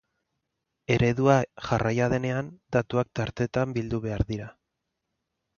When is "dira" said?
4.33-4.53